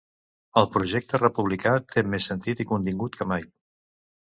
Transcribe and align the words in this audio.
El 0.61 0.67
projecte 0.77 1.19
republicà 1.23 1.75
té 1.95 2.05
més 2.15 2.31
sentit 2.33 2.65
i 2.67 2.69
contingut 2.73 3.21
que 3.21 3.31
mai. 3.35 3.49